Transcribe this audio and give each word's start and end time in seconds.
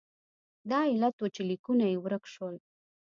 دا 0.71 0.79
علت 0.91 1.15
و 1.19 1.27
چې 1.35 1.41
لیکونه 1.49 1.85
یې 1.91 1.97
ورک 2.03 2.23
شول. 2.33 2.55